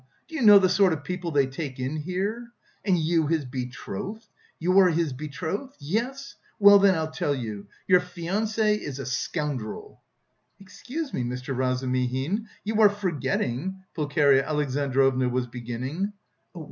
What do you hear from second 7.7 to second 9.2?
your fiancé is a